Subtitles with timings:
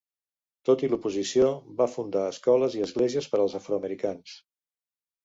[0.67, 1.49] Tot i l'oposició,
[1.81, 4.33] va fundar escoles i esglésies per als afroamericans.